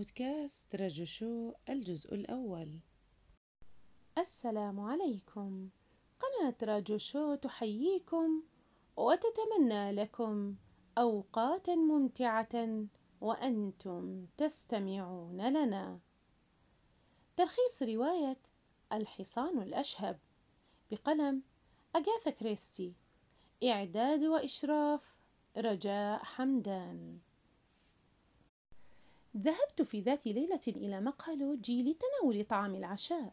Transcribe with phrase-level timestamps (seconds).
[0.00, 2.80] بودكاست رجو شو الجزء الأول.
[4.18, 5.68] السلام عليكم.
[6.20, 8.42] قناة رجو شو تحييكم
[8.96, 10.56] وتتمنى لكم
[10.98, 12.86] أوقاتا ممتعة
[13.20, 16.00] وأنتم تستمعون لنا.
[17.36, 18.40] تلخيص رواية
[18.92, 20.18] الحصان الأشهب
[20.90, 21.42] بقلم
[21.96, 22.94] أغاثا كريستي.
[23.64, 25.18] إعداد وإشراف
[25.56, 27.18] رجاء حمدان.
[29.36, 33.32] ذهبت في ذات ليلة إلى مقهى لوجي لتناول طعام العشاء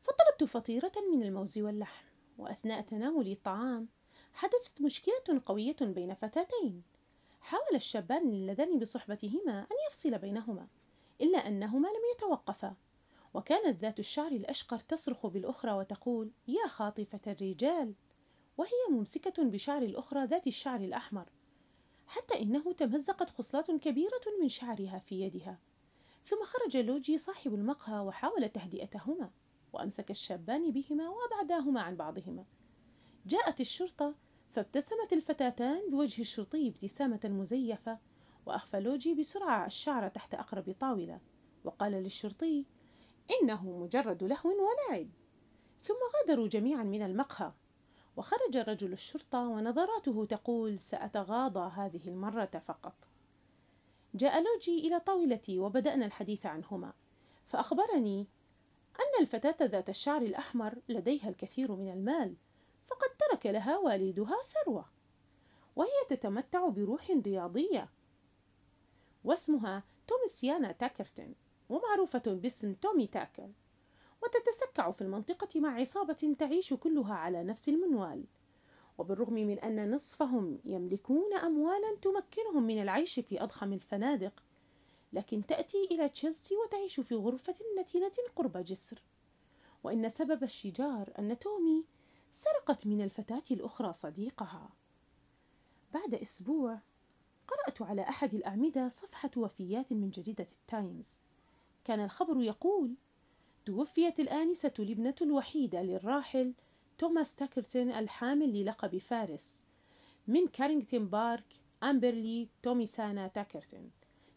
[0.00, 2.04] فطلبت فطيرة من الموز واللحم
[2.38, 3.88] وأثناء تناول الطعام
[4.34, 6.82] حدثت مشكلة قوية بين فتاتين.
[7.40, 10.66] حاول الشابان اللذان بصحبتهما أن يفصل بينهما
[11.20, 12.76] إلا أنهما لم يتوقفا.
[13.34, 17.94] وكانت ذات الشعر الأشقر تصرخ بالأخرى وتقول يا خاطفة الرجال!
[18.56, 21.28] وهي ممسكة بشعر الأخرى ذات الشعر الأحمر.
[22.06, 25.58] حتى إنه تمزقت خصلات كبيرة من شعرها في يدها.
[26.24, 29.30] ثم خرج لوجي صاحب المقهى وحاول تهدئتهما
[29.72, 32.44] وأمسك الشابان بهما وأبعداهما عن بعضهما.
[33.26, 34.14] جاءت الشرطة
[34.50, 37.98] فابتسمت الفتاتان بوجه الشرطي ابتسامة مزيفة
[38.46, 41.20] وأخفى لوجي بسرعة الشعر تحت أقرب طاولة
[41.64, 42.66] وقال للشرطي
[43.30, 45.08] إنه مجرد لهو ولعب
[45.82, 47.52] ثم غادروا جميعا من المقهى.
[48.16, 52.94] وخرج رجل الشرطة ونظراته تقول سأتغاضى هذه المرة فقط.
[54.14, 56.92] جاء لوجي إلى طاولتي وبدأنا الحديث عنهما
[57.46, 58.26] فأخبرني
[59.00, 62.36] أن الفتاة ذات الشعر الأحمر لديها الكثير من المال
[62.84, 64.84] فقد ترك لها والدها ثروة
[65.76, 67.90] وهي تتمتع بروح رياضية
[69.24, 71.34] واسمها توميسيانا تاكرتن
[71.68, 73.50] ومعروفة باسم تومي تاكر.
[74.22, 78.24] وتتسكع في المنطقة مع عصابة تعيش كلها على نفس المنوال.
[78.98, 84.42] وبالرغم من أن نصفهم يملكون أموالا تمكنهم من العيش في أضخم الفنادق
[85.12, 89.02] لكن تأتي إلى تشيلسي وتعيش في غرفة نتنة قرب جسر.
[89.84, 91.84] وإن سبب الشجار أن تومي
[92.30, 94.70] سرقت من الفتاة الأخرى صديقها.
[95.94, 96.78] بعد أسبوع
[97.48, 101.20] قرأت على أحد الأعمدة صفحة وفيات من جريدة التايمز.
[101.84, 102.94] كان الخبر يقول
[103.64, 106.54] توفيت الآنسة الابنة الوحيدة للراحل
[106.98, 109.64] توماس تاكرتون الحامل للقب فارس.
[110.28, 111.44] من كارينغتون بارك
[111.82, 113.90] أمبرلي توماسينا تاكرتون.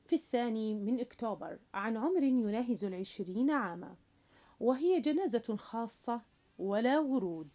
[0.07, 3.95] في الثاني من أكتوبر عن عمر يناهز العشرين عاما.
[4.59, 6.21] وهي جنازة خاصة
[6.59, 7.49] ولا ورود.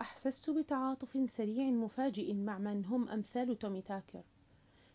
[0.00, 4.22] أحسست بتعاطف سريع مفاجئ مع من هم أمثال تومي تاكر.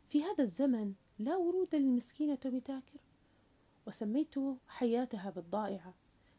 [0.08, 3.00] في هذا الزمن لا ورود للمسكينة تومي تاكر.
[3.88, 4.36] وسميت
[4.68, 5.94] حياتها بالضائعة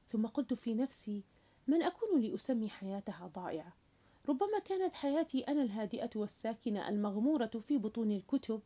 [0.09, 1.25] ثم قلت في نفسي
[1.67, 3.77] من أكون لأسمي حياتها ضائعة؟
[4.29, 8.63] ربما كانت حياتي أنا الهادئة والساكنة المغمورة في بطون الكتب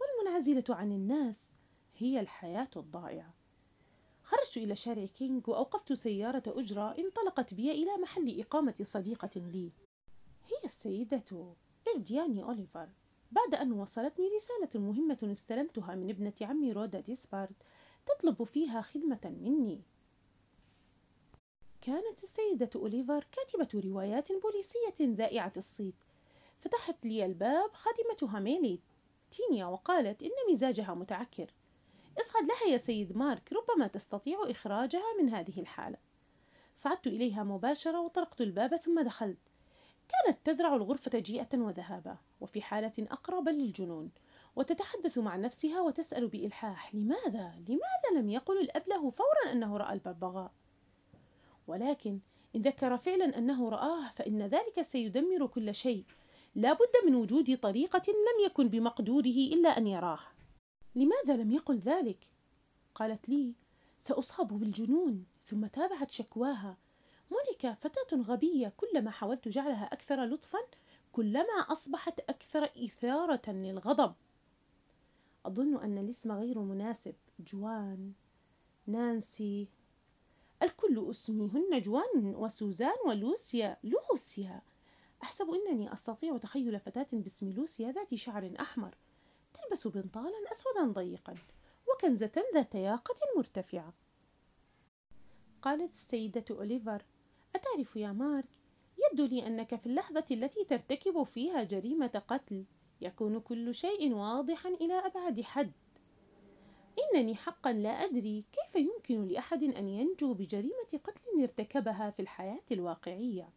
[0.00, 1.52] والمنعزلة عن الناس
[1.96, 3.34] هي الحياة الضائعة.
[4.22, 9.72] خرجت إلى شارع كينغ وأوقفت سيارة أجرة انطلقت بي إلى محل إقامة صديقة لي.
[10.46, 11.54] هي السيدة
[11.94, 12.88] إردياني أوليفر.
[13.32, 17.54] بعد أن وصلتني رسالة مهمة استلمتها من ابنة عمي رودا ديسبارد
[18.08, 19.82] تطلب فيها خدمة مني.
[21.80, 25.94] كانت السيدة أوليفر كاتبة روايات بوليسية ذائعة الصيت.
[26.58, 28.80] فتحت لي الباب خادمتها ميلي
[29.30, 31.50] تينيا وقالت إن مزاجها متعكر.
[32.20, 35.98] اصعد لها يا سيد مارك ربما تستطيع إخراجها من هذه الحالة.
[36.74, 39.38] صعدت إليها مباشرة وطرقت الباب ثم دخلت.
[40.08, 44.10] كانت تذرع الغرفة جيئة وذهابا وفي حالة أقرب للجنون.
[44.58, 50.52] وتتحدث مع نفسها وتسأل بإلحاح لماذا؟ لماذا لم يقل الأب له فورا أنه رأى الببغاء؟
[51.66, 52.18] ولكن
[52.56, 56.04] إن ذكر فعلا أنه رآه فإن ذلك سيدمر كل شيء
[56.54, 60.20] لا بد من وجود طريقة لم يكن بمقدوره إلا أن يراه
[60.94, 62.18] لماذا لم يقل ذلك؟
[62.94, 63.54] قالت لي
[63.98, 66.76] سأصاب بالجنون ثم تابعت شكواها
[67.30, 70.58] مونيكا فتاة غبية كلما حاولت جعلها أكثر لطفا
[71.12, 74.14] كلما أصبحت أكثر إثارة للغضب
[75.48, 77.14] أظن أن الاسم غير مناسب.
[77.40, 78.12] جوان.
[78.86, 79.68] نانسي.
[80.62, 83.76] الكل أسميهن جوان وسوزان ولوسيا.
[83.84, 84.62] لوسيا.
[85.22, 88.94] أحسب أنني أستطيع تخيل فتاة باسم لوسيا ذات شعر أحمر
[89.54, 91.34] تلبس بنطالا أسودا ضيقا
[91.88, 93.94] وكنزة ذات ياقة مرتفعة.
[95.62, 97.02] قالت السيدة أوليفر
[97.54, 98.48] أتعرف يا مارك؟
[99.10, 102.64] يبدو لي أنك في اللحظة التي ترتكب فيها جريمة قتل.
[103.00, 105.72] يكون كل شيء واضحا إلى أبعد حد.
[107.14, 113.48] إنني حقا لا أدري كيف يمكن لأحد أن ينجو بجريمة قتل ارتكبها في الحياة الواقعية.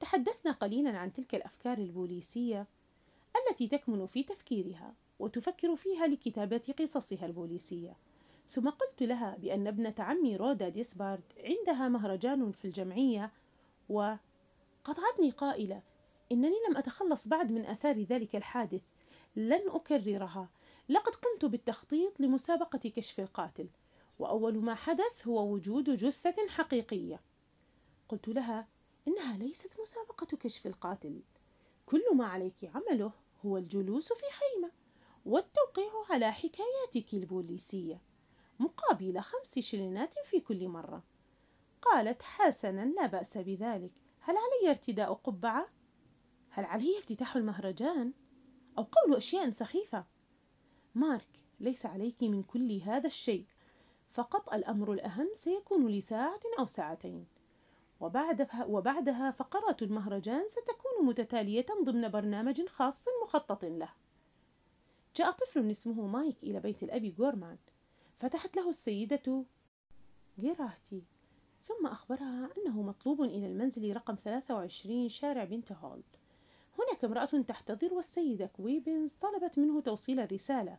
[0.00, 2.66] تحدثنا قليلا عن تلك الأفكار البوليسية
[3.36, 7.96] التي تكمن في تفكيرها وتفكر فيها لكتابة قصصها البوليسية
[8.48, 13.32] ثم قلت لها بأن ابنة عمي رودا ديسبارد عندها مهرجان في الجمعية
[13.88, 15.82] وقطعتني قائلة
[16.32, 18.82] إنني لم أتخلص بعد من آثار ذلك الحادث
[19.36, 20.50] لن أكررها.
[20.88, 23.68] لقد قمت بالتخطيط لمسابقة كشف القاتل
[24.18, 27.20] وأول ما حدث هو وجود جثة حقيقية.
[28.08, 28.68] قلت لها
[29.08, 31.22] إنها ليست مسابقة كشف القاتل.
[31.86, 33.12] كل ما عليك عمله
[33.46, 34.70] هو الجلوس في خيمة
[35.24, 38.00] والتوقيع على حكاياتك البوليسية
[38.58, 41.02] مقابل خمس شلينات في كل مرة.
[41.82, 43.92] قالت حسنا لا بأس بذلك.
[44.20, 45.66] هل علي ارتداء قبعة؟
[46.50, 48.12] هل علي افتتاح المهرجان؟
[48.78, 50.04] أو قول أشياء سخيفة؟
[50.94, 51.28] مارك
[51.60, 53.44] ليس عليك من كل هذا الشيء.
[54.08, 57.26] فقط الأمر الأهم سيكون لساعة أو ساعتين.
[58.00, 63.88] وبعدها, وبعدها فقرات المهرجان ستكون متتالية ضمن برنامج خاص مخطط له.
[65.16, 67.58] جاء طفل اسمه مايك إلى بيت الأب غورمان
[68.16, 69.44] فتحت له السيدة
[70.38, 71.02] جيراهتي
[71.62, 76.19] ثم أخبرها أنه مطلوب إلى المنزل رقم 23 شارع بنت هولد.
[76.78, 80.78] هناك امرأة تحتضر والسيدة كويبنز طلبت منه توصيل الرسالة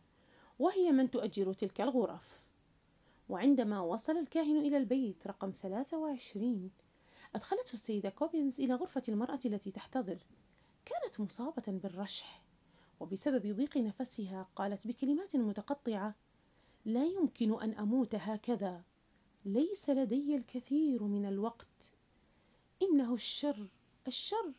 [0.58, 2.42] وهي من تؤجر تلك الغرف.
[3.28, 6.70] وعندما وصل الكاهن إلى البيت رقم 23
[7.34, 10.18] أدخلته السيدة كوبينز إلى غرفة المرأة التي تحتضر.
[10.84, 12.42] كانت مصابة بالرشح
[13.00, 16.14] وبسبب ضيق نفسها قالت بكلمات متقطعة
[16.84, 18.82] لا يمكن أن أموت هكذا
[19.44, 21.92] ليس لدي الكثير من الوقت.
[22.82, 23.68] إنه الشر
[24.06, 24.52] الشر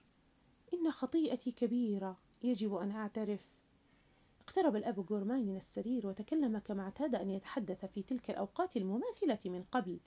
[0.74, 3.48] إن خطيئتي كبيرة يجب أن أعترف.
[4.42, 9.64] اقترب الأب غورمان من السرير وتكلم كما اعتاد أن يتحدث في تلك الأوقات المماثلة من
[9.72, 10.00] قبل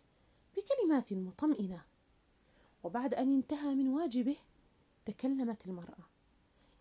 [0.57, 1.85] بكلمات مطمئنة.
[2.85, 4.37] وبعد أن انتهى من واجبه
[5.05, 6.07] تكلمت المرأة.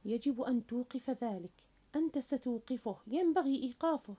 [0.05, 1.63] يجب أن توقف ذلك.
[1.95, 2.97] أنت ستوقفه.
[3.07, 4.15] ينبغي إيقافه.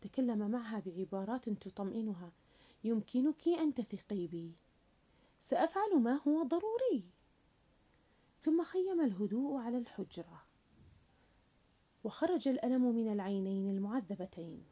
[0.00, 2.32] تكلم معها بعبارات تطمئنها.
[2.84, 4.52] يمكنك أن تثقي بي.
[5.38, 7.04] سأفعل ما هو ضروري.
[8.46, 10.42] ثم خيم الهدوء على الحجرة.
[12.04, 14.64] وخرج الألم من العينين المعذبتين.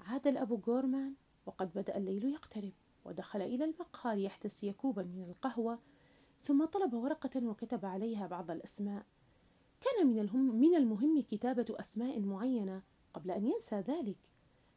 [0.00, 1.14] عاد الأب غورمان
[1.46, 2.72] وقد بدأ الليل يقترب
[3.04, 5.78] ودخل إلى المقهى ليحتسي كوبا من القهوة
[6.42, 9.06] ثم طلب ورقة وكتب عليها بعض الأسماء.
[9.80, 12.82] كان من, الهم من المهم كتابة أسماء معينة
[13.14, 14.18] قبل أن ينسى ذلك.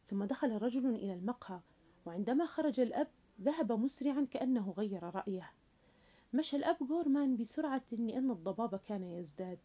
[0.06, 1.60] ثم دخل رجل إلى المقهى
[2.06, 3.08] وعندما خرج الأب
[3.42, 5.57] ذهب مسرعا كأنه غير رأيه.
[6.38, 9.60] مشى الأب غورمان بسرعة لأن الضباب كان يزداد.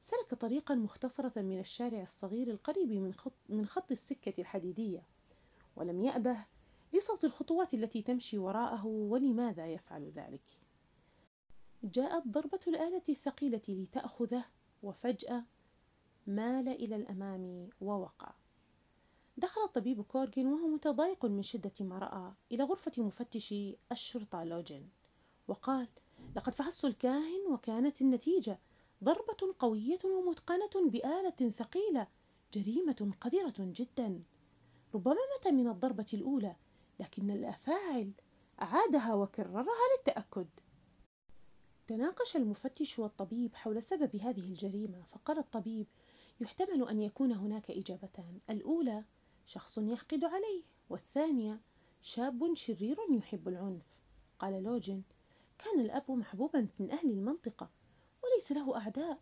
[0.00, 5.02] سلك طريقا مختصرة من الشارع الصغير القريب من خط, من خط السكة الحديدية
[5.76, 6.44] ولم يأبه
[6.92, 10.42] لصوت الخطوات التي تمشي وراءه ولماذا يفعل ذلك.
[11.84, 14.44] جاءت ضربة الآلة الثقيلة لتأخذه
[14.82, 15.44] وفجأة
[16.26, 18.34] مال إلى الأمام ووقع.
[19.36, 23.54] دخل الطبيب كورجن وهو متضايق من شدة ما رأى إلى غرفة مفتش
[23.92, 24.88] الشرطة لوجن
[25.48, 25.88] وقال
[26.36, 28.58] لقد فحصت الكاهن وكانت النتيجة
[29.04, 32.06] ضربة قوية ومتقنة بآلة ثقيلة
[32.52, 34.22] جريمة قذرة جدا.
[34.94, 36.56] ربما مات من الضربة الأولى
[37.00, 38.12] لكن الأفاعل
[38.62, 40.48] أعادها وكررها للتأكد.
[41.86, 45.86] تناقش المفتش والطبيب حول سبب هذه الجريمة فقال الطبيب
[46.40, 48.40] يحتمل أن يكون هناك إجابتان.
[48.50, 49.04] الأولى
[49.46, 51.60] شخص يحقد عليه والثانية
[52.02, 54.00] شاب شرير يحب العنف.
[54.38, 55.02] قال لوجن
[55.58, 57.70] كان الأب محبوبا من أهل المنطقة
[58.24, 59.18] وليس له أعداء.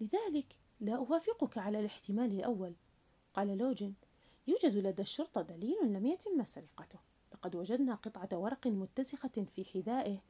[0.00, 2.74] لذلك لا أوافقك على الاحتمال الأول.
[3.34, 3.94] قال لوجن
[4.46, 6.98] يوجد لدى الشرطة دليل لم يتم سرقته.
[7.32, 10.22] لقد وجدنا قطعة ورق متسخة في حذائه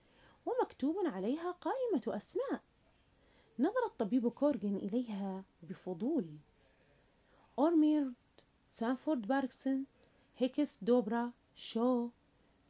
[0.47, 2.63] ومكتوب عليها قائمة أسماء.
[3.59, 6.39] نظر الطبيب كورجن إليها بفضول.
[7.59, 8.15] أورميرد
[8.69, 9.87] سانفورد باركسون
[10.37, 12.11] هيكس دوبرا شو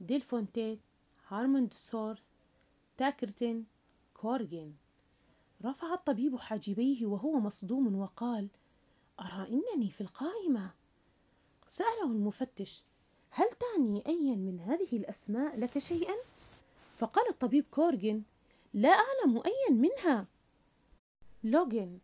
[0.01, 0.81] ديلفونتيت
[1.29, 2.34] هارموند سورث
[2.97, 3.65] تاكرتن
[4.15, 4.73] كورجن
[5.65, 8.49] رفع الطبيب حاجبيه وهو مصدوم وقال
[9.21, 10.71] أرى إنني في القائمة.
[11.67, 12.85] سأله المفتش
[13.31, 16.15] هل تعني أيا من هذه الأسماء لك شيئا؟
[16.97, 18.23] فقال الطبيب كورجن
[18.75, 20.27] لا أعلم أيا منها.
[21.45, 21.99] لوجن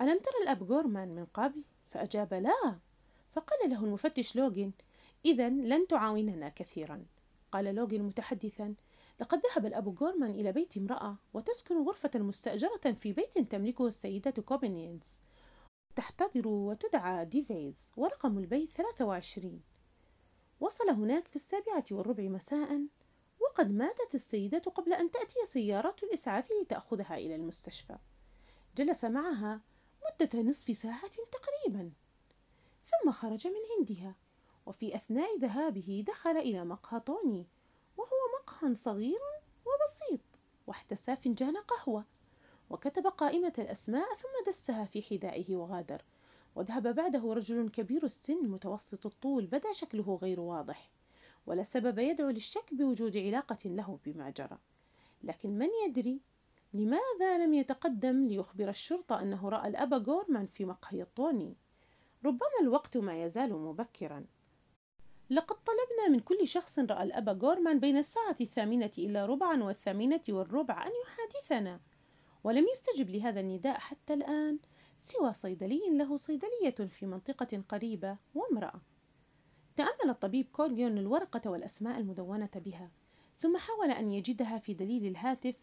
[0.00, 2.78] ألم ترى الأب غورمان من قبل؟ فأجاب لا.
[3.32, 4.72] فقال له المفتش لوجن
[5.24, 7.04] إذا لن تعاوننا كثيرا.
[7.52, 8.74] قال لوجن متحدثا
[9.22, 15.20] لقد ذهب الأب غورمان إلى بيت امرأة وتسكن غرفة مستأجرة في بيت تملكه السيدة كوبينينز.
[15.96, 19.62] تحتضر وتدعى ديفيز ورقم البيت 23
[20.60, 22.86] وصل هناك في السابعة والربع مساء
[23.40, 27.98] وقد ماتت السيدة قبل أن تأتي سيارات الإسعاف لتأخذها إلى المستشفى.
[28.76, 29.60] جلس معها
[30.04, 31.92] مدة نصف ساعة تقريبا.
[32.86, 34.14] ثم خرج من عندها
[34.66, 37.44] وفي أثناء ذهابه دخل إلى مقهى وهو
[38.42, 39.20] مقهى صغير
[39.66, 40.20] وبسيط
[40.66, 42.04] واحتسى فنجان قهوة.
[42.70, 46.02] وكتب قائمة الأسماء ثم دسها في حذائه وغادر.
[46.54, 50.90] وذهب بعده رجل كبير السن متوسط الطول بدا شكله غير واضح.
[51.46, 54.58] ولا سبب يدعو للشك بوجود علاقة له بما جرى.
[55.22, 56.20] لكن من يدري؟
[56.74, 61.56] لماذا لم يتقدم ليخبر الشرطة أنه رأى الأب غورمان في مقهى الطوني؟
[62.24, 64.24] ربما الوقت ما يزال مبكرا.
[65.32, 70.86] لقد طلبنا من كل شخص رأى الأب غورمان بين الساعة الثامنة إلى ربعا والثامنة والربع
[70.86, 71.80] أن يحادثنا
[72.44, 74.58] ولم يستجب لهذا النداء حتى الآن
[74.98, 78.80] سوى صيدلي له صيدلية في منطقة قريبة وامرأة.
[79.76, 82.90] تأمل الطبيب كورجيون الورقة والأسماء المدونة بها
[83.38, 85.56] ثم حاول أن يجدها في دليل الهاتف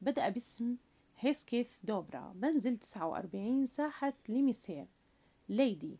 [0.00, 0.76] بدأ باسم
[1.18, 4.86] هيسكيث دوبرا منزل 49 ساحة ليميسير
[5.48, 5.98] ليدي.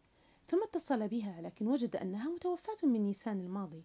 [0.49, 3.85] ثم اتصل بها لكن وجد أنها متوفاة من نيسان الماضي.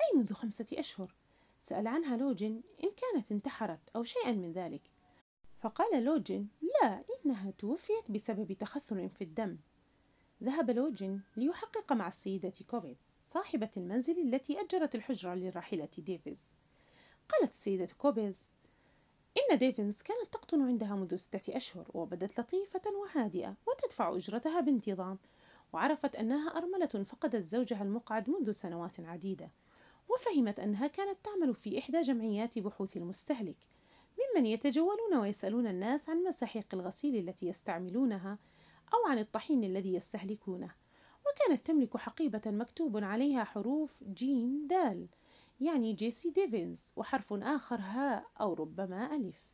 [0.00, 1.14] أي منذ خمسة أشهر؟
[1.60, 4.82] سأل عنها لوجن إن كانت انتحرت أو شيئا من ذلك.
[5.56, 9.58] فقال لوجن لا إنها توفيت بسبب تخثر في الدم.
[10.42, 16.50] ذهب لوجن ليحقق مع السيدة كوبيتس صاحبة المنزل التي أجرت الحجرة للراحلة ديفيز.
[17.28, 18.52] قالت السيدة كوبيز
[19.38, 25.18] إن ديفنز كانت تقطن عندها منذ ستة أشهر وبدت لطيفة وهادئة وتدفع أجرتها بانتظام
[25.72, 29.50] وعرفت أنها أرملة فقدت زوجها المقعد منذ سنوات عديدة
[30.08, 33.56] وفهمت أنها كانت تعمل في إحدى جمعيات بحوث المستهلك
[34.18, 38.38] ممن يتجولون ويسألون الناس عن مساحيق الغسيل التي يستعملونها
[38.94, 40.70] أو عن الطحين الذي يستهلكونه.
[41.26, 45.08] وكانت تملك حقيبة مكتوب عليها حروف جيم دال
[45.60, 49.48] يعني جيسي ديفينز وحرف آخر هاء أو ربما ألف.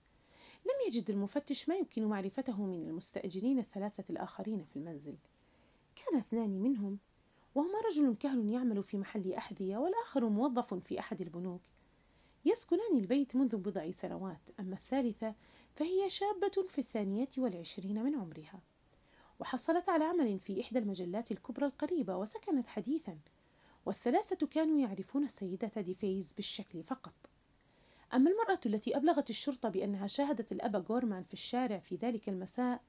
[0.64, 5.16] لم يجد المفتش ما يمكن معرفته من المستأجرين الثلاثة الآخرين في المنزل.
[5.97, 6.99] كان اثنان منهم
[7.55, 11.61] وهما رجل كهل يعمل في محل أحذية والآخر موظف في أحد البنوك.
[12.45, 15.35] يسكنان البيت منذ بضع سنوات أما الثالثة
[15.77, 18.61] فهي شابة في الثانية والعشرين من عمرها.
[19.41, 23.19] وحصلت على عمل في إحدى المجلات الكبرى القريبة وسكنت حديثا
[23.87, 27.15] والثلاثة كانوا يعرفون السيدة ديفيز بالشكل فقط.
[28.15, 32.83] أما المرأة التي أبلغت الشرطة بأنها شاهدت الأب غورمان في الشارع في ذلك المساء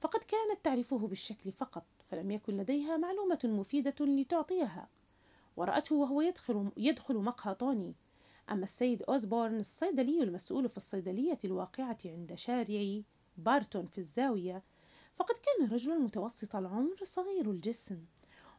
[0.00, 1.84] فقد كانت تعرفه بالشكل فقط.
[2.12, 4.88] فلم يكن لديها معلومة مفيدة لتعطيها.
[5.56, 7.94] ورأته وهو يدخل, يدخل مقهى طوني.
[8.50, 13.00] أما السيد أوزبورن الصيدلي المسؤول في الصيدلية الواقعة عند شارع
[13.36, 14.62] بارتون في الزاوية
[15.16, 18.04] فقد كان رجلا متوسط العمر صغير الجسم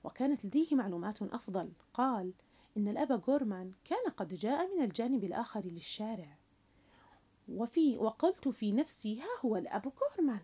[0.03, 1.71] وكانت لديه معلومات أفضل.
[1.93, 2.33] قال
[2.77, 6.37] إن الأب غورمان كان قد جاء من الجانب الآخر للشارع.
[7.49, 10.41] وفي وقلت في نفسي ها هو الأب غورمان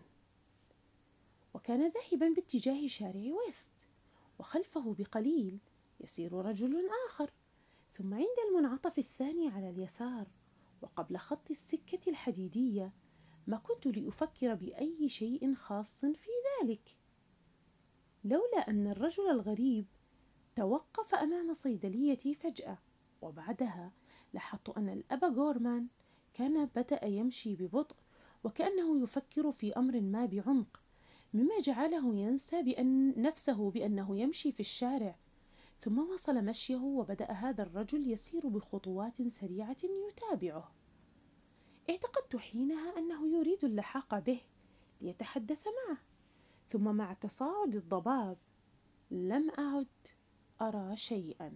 [1.54, 3.86] وكان ذاهبا باتجاه شارع ويست
[4.38, 5.58] وخلفه بقليل
[6.00, 7.30] يسير رجل آخر
[7.92, 10.26] ثم عند المنعطف الثاني على اليسار
[10.82, 12.92] وقبل خط السكة الحديدية
[13.46, 16.30] ما كنت لأفكر بأي شيء خاص في
[16.62, 16.96] ذلك.
[18.24, 19.86] لولا أن الرجل الغريب
[20.54, 22.78] توقف أمام صيدليتي فجأة
[23.22, 23.92] وبعدها
[24.32, 25.86] لاحظت أن الأب غورمان
[26.34, 27.96] كان بدأ يمشي ببطء
[28.44, 30.82] وكأنه يفكر في أمر ما بعمق.
[31.34, 35.18] مما جعله ينسى بأن نفسه بأنه يمشي في الشارع.
[35.80, 39.76] ثم واصل مشيه وبدأ هذا الرجل يسير بخطوات سريعة
[40.08, 40.72] يتابعه.
[41.90, 44.40] اعتقدت حينها أنه يريد اللحاق به
[45.00, 45.98] ليتحدث معه.
[46.68, 48.38] ثم مع تصاعد الضباب
[49.10, 49.88] لم أعد
[50.60, 51.52] أرى شيئا.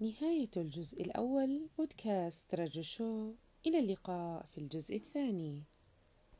[0.00, 3.32] نهاية الجزء الأول بودكاست رجو شو.
[3.66, 5.64] إلى اللقاء في الجزء الثاني.